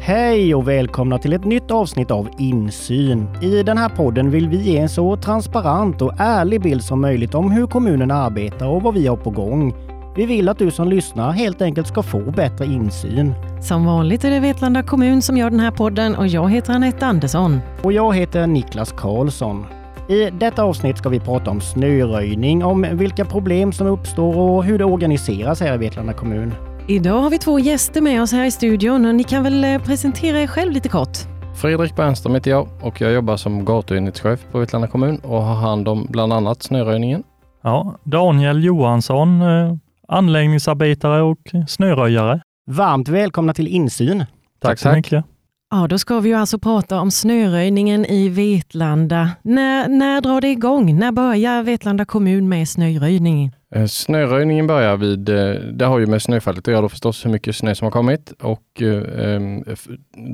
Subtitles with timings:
[0.00, 3.28] Hej och välkomna till ett nytt avsnitt av Insyn.
[3.42, 7.34] I den här podden vill vi ge en så transparent och ärlig bild som möjligt
[7.34, 9.74] om hur kommunen arbetar och vad vi har på gång.
[10.16, 13.34] Vi vill att du som lyssnar helt enkelt ska få bättre insyn.
[13.62, 17.06] Som vanligt är det Vetlanda kommun som gör den här podden och jag heter Anette
[17.06, 17.60] Andersson.
[17.82, 19.66] Och jag heter Niklas Karlsson.
[20.08, 24.78] I detta avsnitt ska vi prata om snöröjning, om vilka problem som uppstår och hur
[24.78, 26.54] det organiseras här i Vetlanda kommun.
[26.90, 29.78] Idag har vi två gäster med oss här i studion och ni kan väl eh,
[29.78, 31.18] presentera er själv lite kort.
[31.56, 35.88] Fredrik Bernström heter jag och jag jobbar som gatuenhetschef på Vetlanda kommun och har hand
[35.88, 37.22] om bland annat snöröjningen.
[37.62, 39.74] Ja, Daniel Johansson, eh,
[40.08, 41.38] anläggningsarbetare och
[41.68, 42.40] snöröjare.
[42.66, 44.24] Varmt välkomna till Insyn.
[44.60, 45.24] Tack, så mycket.
[45.70, 49.30] Ja, då ska vi ju alltså prata om snöröjningen i Vetlanda.
[49.42, 50.98] När, när drar det igång?
[50.98, 53.52] När börjar Vetlanda kommun med snöröjningen?
[53.74, 57.56] Eh, Snöröjningen börjar vid, eh, det har ju med snöfallet att göra förstås, hur mycket
[57.56, 59.40] snö som har kommit och eh,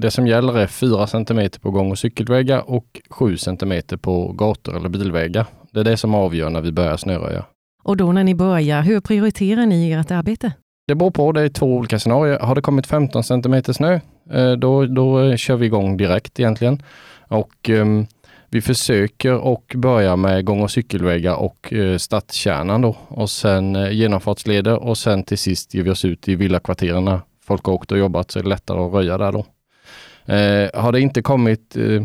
[0.01, 4.77] det som gäller är 4 cm på gång och cykelvägar och 7 cm på gator
[4.77, 5.47] eller bilvägar.
[5.71, 7.45] Det är det som avgör när vi börjar snöröja.
[7.85, 10.53] Och då när ni börjar, hur prioriterar ni ert arbete?
[10.87, 12.39] Det beror på, det är två olika scenarier.
[12.39, 14.01] Har det kommit 15 cm snö,
[14.59, 16.83] då, då kör vi igång direkt egentligen.
[17.29, 17.71] Och
[18.55, 23.93] vi försöker och börja med gång och cykelvägar och eh, stadskärnan då och sen eh,
[23.93, 27.93] genomfartsleder och sen till sist ger vi oss ut i villakvarteren när folk har åkt
[27.93, 29.47] och jobbat så är det lättare att röja där då.
[30.33, 32.03] Eh, har det inte kommit, eh,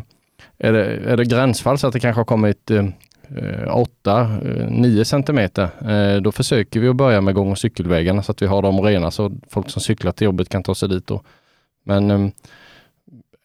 [0.57, 2.85] är, det, är det gränsfall så att det kanske har kommit eh,
[3.37, 8.31] eh 8-9 eh, centimeter, eh, då försöker vi att börja med gång och cykelvägarna så
[8.31, 11.07] att vi har dem rena så folk som cyklar till jobbet kan ta sig dit.
[11.07, 11.21] Då.
[11.83, 12.29] Men eh,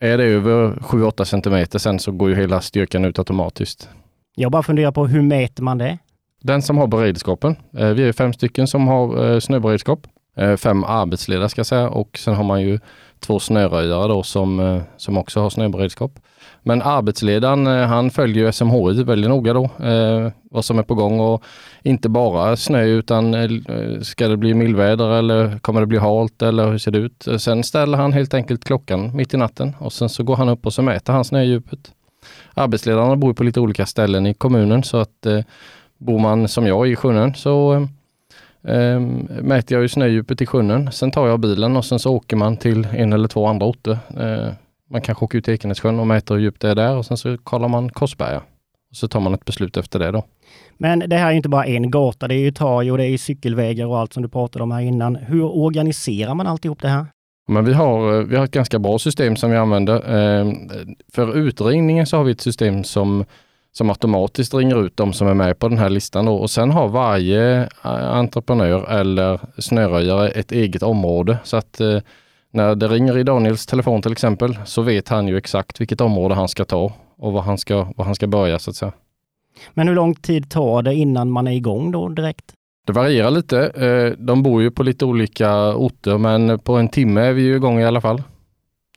[0.05, 3.89] är det över 7-8 centimeter sen så går ju hela styrkan ut automatiskt.
[4.35, 5.99] Jag bara funderar på hur mäter man det?
[6.43, 10.85] Den som har beredskapen, eh, vi är fem stycken som har eh, snöberedskap, Eh, fem
[10.85, 12.79] arbetsledare ska jag säga och sen har man ju
[13.21, 16.19] två snöröjare då som, eh, som också har snöberedskap.
[16.63, 20.95] Men arbetsledaren eh, han följer ju SMHI väldigt noga då, eh, vad som är på
[20.95, 21.43] gång och
[21.83, 26.71] inte bara snö utan eh, ska det bli mildväder eller kommer det bli halt eller
[26.71, 27.27] hur ser det ut?
[27.39, 30.67] Sen ställer han helt enkelt klockan mitt i natten och sen så går han upp
[30.67, 31.93] och så mäter han snödjupet.
[32.55, 35.41] Arbetsledarna bor på lite olika ställen i kommunen så att eh,
[35.99, 37.89] bor man som jag i Sjunnen så
[38.69, 39.01] eh,
[39.43, 40.93] mäter jag ju snödjupet i Sjunnen.
[40.93, 43.99] Sen tar jag bilen och sen så åker man till en eller två andra orter.
[44.21, 44.53] Eh,
[44.91, 47.17] man kanske åker ut till Ekenässjön och mäter hur djupt det är där och sen
[47.17, 48.43] så kollar man Korsberga.
[48.91, 50.23] Och så tar man ett beslut efter det då.
[50.79, 53.19] Men det här är inte bara en gata, det är ju torg och det är
[53.19, 55.17] cykelvägar och allt som du pratade om här innan.
[55.17, 57.07] Hur organiserar man alltihop det här?
[57.49, 59.95] Men vi har, eh, vi har ett ganska bra system som vi använder.
[59.95, 60.53] Eh,
[61.13, 63.25] För utringningen så har vi ett system som,
[63.77, 66.25] som automatiskt ringer ut de som är med på den här listan.
[66.25, 66.35] Då.
[66.35, 71.39] Och sen har varje eh, entreprenör eller snöröjare ett eget område.
[71.45, 71.99] Så att eh,
[72.51, 76.35] när det ringer i Daniels telefon till exempel så vet han ju exakt vilket område
[76.35, 78.93] han ska ta och vad han ska, vad han ska börja så att säga.
[79.75, 82.45] Men hur lång tid tar det innan man är igång då direkt?
[82.87, 83.59] Det varierar lite.
[83.67, 87.57] Eh, De bor ju på lite olika orter men på en timme är vi ju
[87.57, 88.23] igång i alla fall.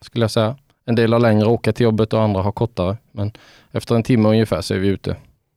[0.01, 0.55] Skulle jag säga.
[0.87, 2.97] En del har längre åka till jobbet och andra har kortare.
[3.11, 3.31] Men
[3.71, 5.15] efter en timme ungefär så är vi ute.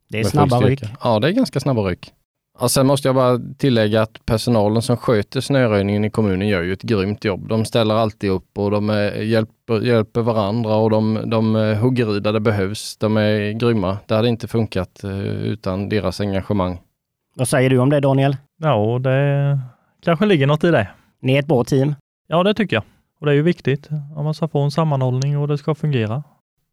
[0.09, 0.83] Det är snabba ryck.
[1.03, 2.13] Ja, det är ganska snabba ryck.
[2.59, 6.73] Och sen måste jag bara tillägga att personalen som sköter snöröjningen i kommunen gör ju
[6.73, 7.49] ett grymt jobb.
[7.49, 12.17] De ställer alltid upp och de är, hjälper, hjälper varandra och de, de eh, hugger
[12.17, 12.97] i där det behövs.
[12.97, 13.99] De är grymma.
[14.07, 16.81] Det hade inte funkat eh, utan deras engagemang.
[17.35, 18.37] Vad säger du om det Daniel?
[18.59, 19.61] Ja, det
[20.05, 20.89] kanske ligger något i det.
[21.21, 21.95] Ni är ett bra team.
[22.27, 22.85] Ja, det tycker jag.
[23.21, 26.23] Och det är ju viktigt om man ska få en sammanhållning och det ska fungera.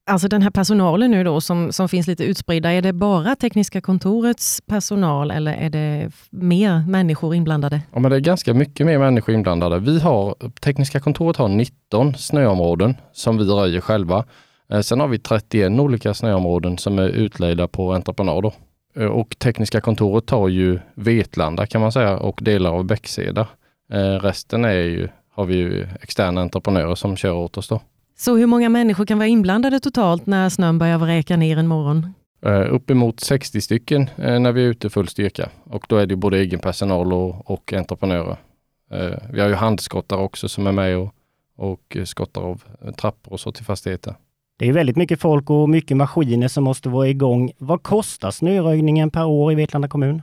[0.10, 3.82] Alltså den här personalen nu då som, som finns lite utspridda, är det bara Tekniska
[3.82, 7.82] kontorets personal eller är det mer människor inblandade?
[7.94, 9.80] Ja, men det är ganska mycket mer människor inblandade.
[9.80, 14.26] Vi har, Tekniska kontoret har 19 snöområden som vi röjer själva.
[14.72, 18.44] Eh, Sen har vi 31 olika snöområden som är utlejda på entreprenad.
[18.44, 18.54] då.
[18.96, 23.48] Eh, Och Tekniska kontoret tar ju Vetlanda kan man säga och delar av Bäckseda.
[23.94, 25.08] Eh, Resten är ju,
[25.38, 27.68] har vi ju externa entreprenörer som kör åt oss.
[27.68, 27.82] Då.
[28.18, 32.14] Så hur många människor kan vara inblandade totalt när snön börjar vräka ner en morgon?
[32.46, 36.16] Eh, Uppemot 60 stycken eh, när vi är ute full styrka och då är det
[36.16, 38.38] både egen personal och, och entreprenörer.
[38.92, 41.14] Eh, Vi har ju handskottare också som är med och,
[41.58, 42.64] och skottar av
[42.98, 44.16] trappor och så till fastigheter.
[44.60, 47.52] Det är väldigt mycket folk och mycket maskiner som måste vara igång.
[47.58, 50.22] Vad kostar snöröjningen per år i Vetlanda kommun?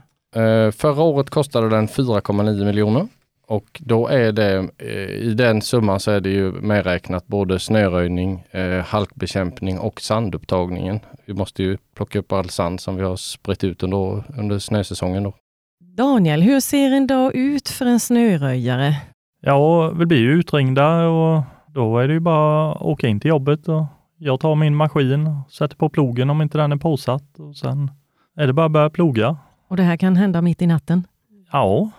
[0.75, 3.07] Förra året kostade den 4,9 miljoner
[3.47, 8.43] och då är det eh, i den summan så är det ju medräknat både snöröjning,
[8.51, 10.99] eh, halkbekämpning och sandupptagningen.
[11.25, 15.23] Vi måste ju plocka upp all sand som vi har spritt ut under, under snösäsongen.
[15.23, 15.33] Då.
[15.79, 18.95] Daniel, hur ser en dag ut för en snöröjare?
[19.41, 23.29] Ja, vi blir ju utringda och Då är det ju bara att åka in till
[23.29, 23.85] jobbet och
[24.17, 27.91] jag tar min maskin och sätter på plogen om inte den är påsatt och sen
[28.37, 29.37] är det bara att börja ploga.
[29.67, 31.07] Och det här kan hända mitt i natten?
[31.51, 31.91] Ja,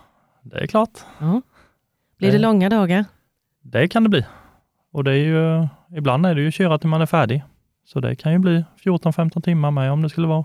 [0.50, 0.90] det är klart.
[1.18, 1.42] Ja.
[2.18, 2.40] Blir det Eh.
[2.42, 3.04] långa dagar?
[3.62, 4.24] Det kan det bli.
[4.92, 7.42] Och det är ju, ibland är det ju köra till man är färdig.
[7.84, 10.44] Så det kan ju bli 14-15 timmar med om det skulle vara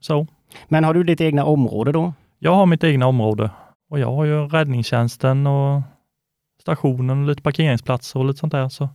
[0.00, 0.26] så.
[0.68, 2.12] Men har du ditt egna område då?
[2.38, 3.50] Jag har mitt egna område
[3.90, 5.82] och jag har ju räddningstjänsten och
[6.60, 8.68] stationen och lite parkeringsplatser och lite sånt där.
[8.68, 8.88] Så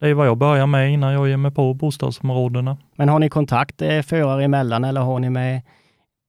[0.00, 2.76] det är vad jag börjar med innan jag ger mig på bostadsområdena.
[2.96, 5.62] Men har ni kontakt eh, förare emellan eller har ni med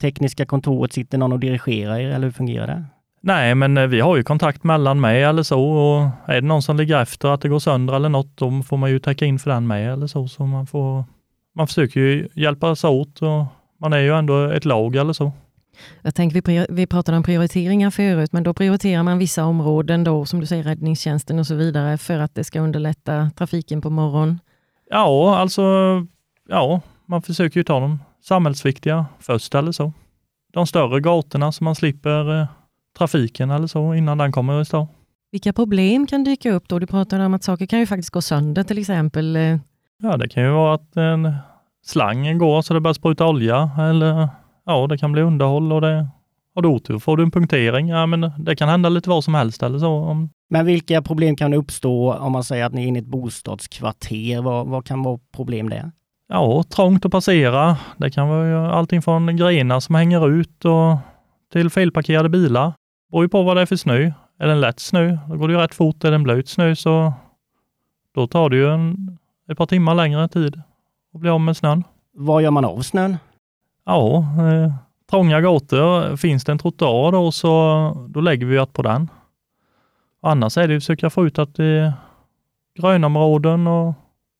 [0.01, 2.86] tekniska kontoret, sitter någon och dirigerar er eller hur fungerar det?
[3.25, 6.62] Nej, men eh, vi har ju kontakt mellan mig eller så och är det någon
[6.62, 9.39] som ligger efter att det går sönder eller något, då får man ju täcka in
[9.39, 10.27] för den med eller så.
[10.27, 11.04] Så man får,
[11.56, 13.45] man försöker ju hjälpas åt och
[13.81, 15.31] man är ju ändå ett lag eller så.
[16.01, 20.39] Jag tänker, vi pratade om prioriteringar förut, men då prioriterar man vissa områden då, som
[20.39, 24.39] du säger, räddningstjänsten och så vidare, för att det ska underlätta trafiken på morgonen.
[24.89, 25.62] Ja, alltså,
[26.50, 29.94] ja, man försöker ju ta de samhällsviktiga först eller så.
[30.54, 32.48] De större gatorna så man slipper eh,
[32.98, 34.88] trafiken eller så innan den kommer i stad.
[35.32, 36.80] Vilka problem kan dyka upp då?
[36.80, 39.36] Du pratade om att saker kan ju faktiskt gå sönder till exempel.
[39.36, 39.58] eh,
[40.04, 41.34] Ja, det kan ju vara att en
[41.86, 44.30] slang går så det börjar spruta olja eller
[44.66, 46.08] ja, det kan bli underhåll och det
[46.56, 47.88] har du otur får du en punktering.
[47.88, 50.28] Ja, men det kan hända lite vad som helst eller så.
[50.50, 54.42] Men vilka problem kan uppstå om man säger att ni är inne i ett bostadskvarter?
[54.42, 55.92] Vad, vad kan vara problem där?
[56.30, 57.78] ja, trångt att passera.
[57.98, 60.98] Det kan vara ju allting från grenar som hänger ut och
[61.54, 62.74] till felparkerade bilar.
[63.16, 64.12] Beror ju på vad det är för snö.
[64.40, 66.04] Är det en lätt snö, då går det ju rätt fort.
[66.04, 67.14] Är det en blöt snö så
[68.16, 69.18] då tar det ju en,
[69.52, 70.62] ett par timmar längre tid
[71.14, 71.84] att bli av med snön.
[72.14, 73.18] Vad gör man av snön?
[73.86, 74.74] Ja, eh,
[75.10, 76.16] trånga gator.
[76.16, 79.10] Finns det en trottoar då så då lägger vi att på den.
[80.22, 81.94] Annars är det att försöka få ut att är
[82.80, 83.94] grönområden och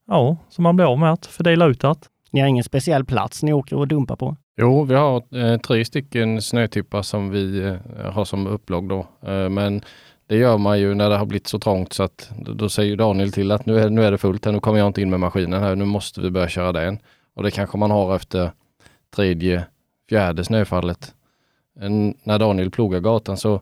[0.08, 2.10] ja, så man blir av med att fördela ut att.
[2.32, 4.36] Ni har ingen speciell plats ni åker och dumpar på?
[4.58, 9.08] Jo, vi har eh, tre stycken snötippar som vi eh, har som upplag då.
[9.22, 9.82] Eh, men
[10.28, 13.32] det gör man ju när det har blivit så trångt så att då, säger Daniel
[13.32, 15.20] till att nu är, nu är det fullt här, nu kommer jag inte in med
[15.20, 17.00] maskinen här, nu måste vi börja köra den.
[17.34, 18.52] Och det kanske man har efter
[19.16, 19.66] tredje,
[20.10, 21.14] fjärde snöfallet.
[21.80, 23.62] En, när Daniel plogar gatan så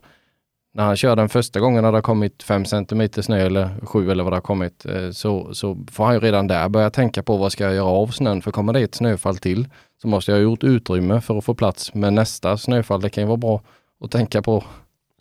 [0.74, 4.10] när han kör den första gången när det har kommit fem centimeter snö eller sju
[4.10, 7.22] eller vad det har kommit eh, så, så får han ju redan där börja tänka
[7.22, 9.68] på vad ska jag göra av snön för kommer det ett snöfall till
[10.02, 13.00] så måste jag ha gjort utrymme för att få plats med nästa snöfall.
[13.00, 13.60] Det kan ju vara bra
[14.04, 14.64] att tänka på.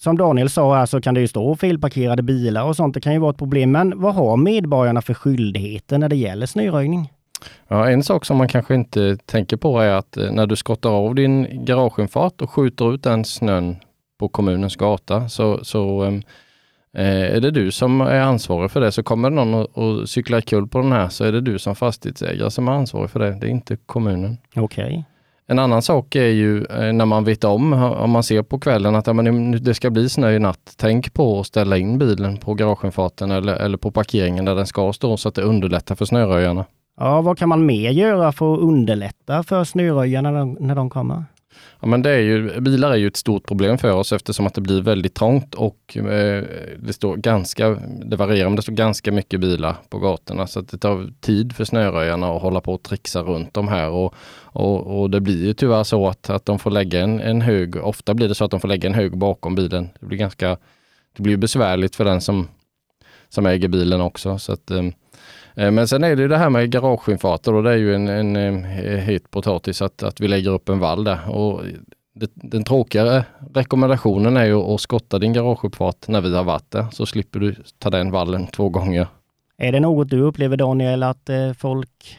[0.01, 2.93] Som Daniel sa här så kan det ju stå felparkerade bilar och sånt.
[2.93, 3.71] Det kan ju vara ett problem.
[3.71, 7.11] Men vad har medborgarna för skyldigheter när det gäller snöröjning?
[7.67, 10.89] Ja, en sak som man kanske inte tänker på är att eh, när du skottar
[10.89, 13.75] av din garageinfart och skjuter ut den snön
[14.23, 16.21] på kommunens gata så, så ehm,
[16.97, 18.91] eh, är det du som är ansvarig för det.
[18.91, 21.59] Så kommer det någon och, och cyklar kull på den här så är det du
[21.59, 23.31] som fastighetsägare som är ansvarig för det.
[23.31, 24.37] Det är inte kommunen.
[24.55, 25.05] Okej.
[25.47, 28.95] En annan sak är ju eh, när man vet om, om man ser på kvällen
[28.95, 30.73] att ja, men det ska bli snö i natt.
[30.77, 34.93] Tänk på att ställa in bilen på garageinfarten eller, eller på parkeringen där den ska
[34.93, 36.65] stå så att det underlättar för snöröjarna.
[36.97, 40.89] Ja, vad kan man mer göra för att underlätta för snöröjarna när de, när de
[40.89, 41.23] kommer?
[41.79, 44.53] Ja, men det är ju, bilar är ju ett stort problem för oss eftersom att
[44.53, 46.43] det blir väldigt trångt och eh,
[46.79, 47.69] det står ganska,
[48.05, 51.55] det varierar men det står ganska mycket bilar på gatorna så att det tar tid
[51.55, 55.45] för snöröjarna att hålla på och trixa runt de här och, och, och det blir
[55.45, 58.45] ju tyvärr så att, att de får lägga en, en hög, ofta blir det så
[58.45, 59.89] att de får lägga en hög bakom bilen.
[59.99, 60.57] Det blir ganska,
[61.17, 62.47] det blir besvärligt för den som,
[63.29, 64.39] som äger bilen också.
[64.39, 65.02] Så att, eh, Eh,
[65.55, 68.35] men sen är det ju det här med garageinfarter och det är ju en, en,
[68.35, 68.63] en
[68.99, 71.29] het potatis att, att vi lägger upp en vall där.
[71.29, 71.61] Och
[72.15, 76.85] det, den tråkigare rekommendationen är ju att skotta din garageuppfart när vi har varit där
[76.91, 79.07] så slipper du ta den vallen två gånger.
[79.57, 82.17] Är det något du upplever Daniel att eh, folk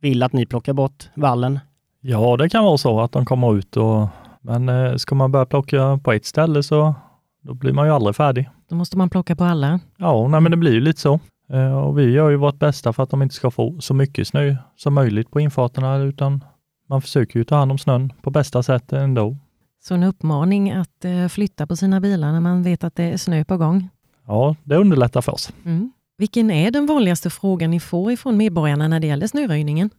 [0.00, 1.58] vill att ni plockar bort vallen?
[2.00, 4.08] Ja, det kan vara så att de kommer ut och
[4.40, 6.94] men eh, ska man börja plocka på ett ställe så
[7.42, 8.48] då blir man ju aldrig färdig.
[8.68, 9.80] Då måste man plocka på alla.
[9.96, 11.20] Ja, nej, men det blir ju lite så.
[11.52, 14.28] Eh, Och vi gör ju vårt bästa för att de inte ska få så mycket
[14.28, 16.44] snö som möjligt på infarterna, utan
[16.88, 19.36] man försöker ju ta hand om snön på bästa sätt ändå.
[19.82, 23.16] Så en uppmaning att eh, flytta på sina bilar när man vet att det är
[23.16, 23.88] snö på gång.
[24.26, 25.52] Ja, det underlättar för oss.
[25.64, 25.92] Mm.
[26.18, 29.90] Vilken är den vanligaste frågan ni får ifrån medborgarna när det gäller snöröjningen?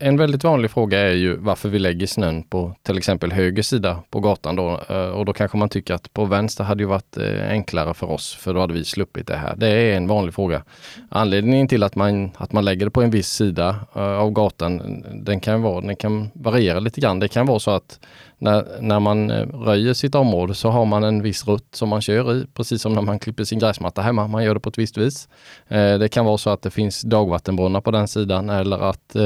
[0.00, 4.02] En väldigt vanlig fråga är ju varför vi lägger snön på till exempel höger sida
[4.10, 4.80] på gatan då.
[4.88, 8.10] Eh, och då kanske man tycker att på vänster hade ju varit eh, enklare för
[8.10, 9.54] oss för då hade vi sluppit det här.
[9.56, 10.62] Det är en vanlig fråga.
[11.08, 15.04] Anledningen till att man, att man lägger det på en viss sida eh, av gatan,
[15.24, 17.20] den kan, vara, den kan variera lite grann.
[17.20, 18.00] Det kan vara så att
[18.38, 22.36] när, när man röjer sitt område så har man en viss rutt som man kör
[22.36, 24.26] i, precis som när man klipper sin gräsmatta hemma.
[24.26, 25.28] Man gör det på ett visst vis.
[25.68, 29.16] Det kan vara så att det finns dagvattenbrunnar på den sidan eller att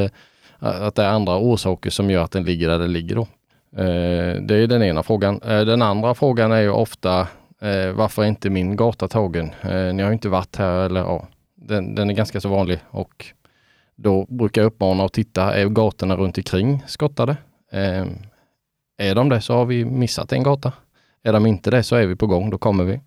[0.59, 3.27] att det är andra orsaker som gör att den ligger där den ligger då.
[3.77, 5.41] Eh, det är den ena frågan.
[5.43, 7.21] Eh, den andra frågan är ju ofta
[7.61, 9.51] eh, varför är inte min gata tagen?
[9.95, 13.27] Ni har inte varit här eller ja, den, den är ganska så vanlig och
[13.97, 17.37] då brukar jag uppmana att titta, är gatorna runt omkring skottade?
[18.99, 20.73] Är de det så har vi missat en gata.
[21.23, 23.01] Är de inte det så är vi på gång, då kommer vi.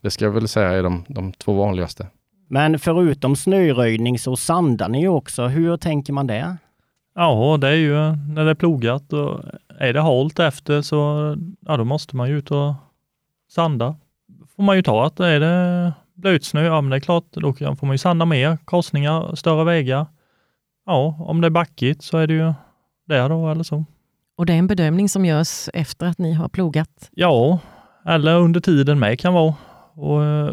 [0.00, 2.06] Det ska jag väl säga är de, de två vanligaste.
[2.48, 5.46] Men förutom snöröjning så sandar ni också.
[5.46, 6.56] Hur tänker man det?
[7.20, 7.94] Ja, det är ju
[8.34, 9.40] när det är plogat och
[9.78, 10.96] är det halt efter så
[11.60, 12.74] ja, då måste man ju ut och
[13.50, 13.96] sanda.
[14.56, 17.86] får man ju ta att är det blötsnö, ja men det är klart, då får
[17.86, 20.06] man ju sanda mer, korsningar, större vägar.
[20.86, 22.52] Ja, om det är backigt så är det ju
[23.06, 23.84] det då eller så.
[24.36, 27.10] Och det är en bedömning som görs efter att ni har plogat?
[27.10, 27.58] Ja,
[28.06, 29.54] eller under tiden med kan vara.
[29.94, 30.52] Och eh,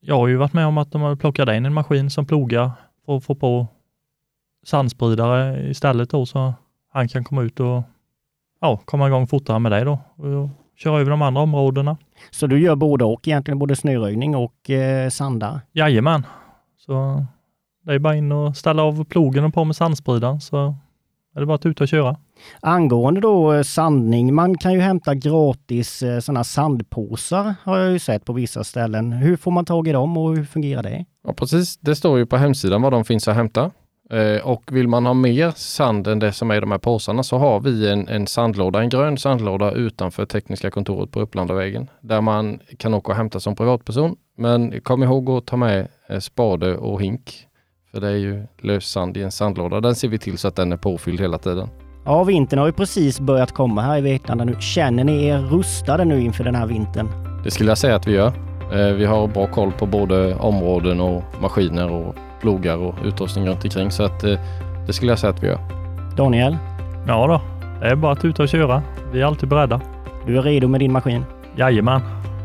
[0.00, 2.70] jag har ju varit med om att de har plockat in en maskin som plogar
[3.06, 3.66] för att få på
[4.66, 6.54] sandspridare istället då så
[6.92, 7.82] han kan komma ut och
[8.60, 11.96] ja, komma igång fortare med det då och köra över de andra områdena.
[12.30, 15.60] Så du gör både och egentligen, både snöröjning och eh, sandar?
[15.72, 16.26] Jajamän.
[16.78, 17.26] Så
[17.84, 20.74] det är bara in och ställa av plogen och på med sandspridaren så
[21.34, 22.16] är det bara att ut och köra.
[22.60, 27.98] Angående då eh, sandning, man kan ju hämta gratis eh, sådana sandpåsar har jag ju
[27.98, 29.12] sett på vissa ställen.
[29.12, 31.04] Hur får man tag i dem och hur fungerar det?
[31.24, 33.70] Ja precis, det står ju på hemsidan var de finns att hämta.
[34.10, 37.22] Eh, och vill man ha mer sand än det som är i de här påsarna
[37.22, 42.20] så har vi en, en sandlåda, en grön sandlåda utanför tekniska kontoret på Upplandavägen där
[42.20, 44.16] man kan åka och hämta som privatperson.
[44.36, 47.46] Men kom ihåg att ta med eh, spade och hink.
[47.90, 49.80] För det är ju lös sand i en sandlåda.
[49.80, 51.68] Den ser vi till så att den är påfylld hela tiden.
[52.04, 54.56] Ja, vintern har ju precis börjat komma här i Vetlanda nu.
[54.60, 57.08] Känner ni er rustade nu inför den här vintern?
[57.44, 58.32] Det skulle jag säga att vi gör.
[58.72, 62.14] Eh, vi har bra koll på både områden och maskiner och
[62.46, 63.90] plogar och utrustning runt omkring.
[63.90, 64.38] Så att eh,
[64.86, 65.58] det skulle jag säga att vi gör.
[66.16, 66.56] Daniel?
[67.06, 67.40] Ja då,
[67.80, 68.82] det är bara att ut och köra.
[69.12, 69.80] Vi är alltid beredda.
[70.26, 71.24] Du är redo med din maskin?
[71.56, 72.00] Jajamän.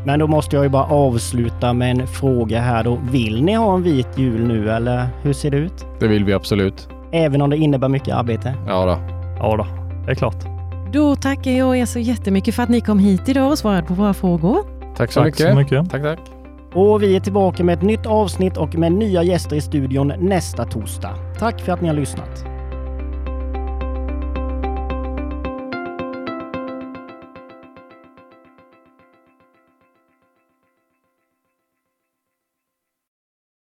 [0.06, 2.98] Men då måste jag ju bara avsluta med en fråga här då.
[3.10, 5.86] Vill ni ha en vit jul nu eller hur ser det ut?
[6.00, 6.88] Det vill vi absolut.
[7.12, 8.54] Även om det innebär mycket arbete?
[8.66, 8.98] Ja då.
[9.38, 9.66] Ja då,
[10.06, 10.36] det är klart.
[10.92, 13.94] Då tackar jag er så jättemycket för att ni kom hit idag och svarade på
[13.94, 14.58] våra frågor.
[14.96, 15.50] Tack så, tack mycket.
[15.50, 15.90] så mycket.
[15.90, 16.41] Tack, tack.
[16.74, 20.64] Och vi är tillbaka med ett nytt avsnitt och med nya gäster i studion nästa
[20.64, 21.14] torsdag.
[21.38, 22.51] Tack för att ni har lyssnat.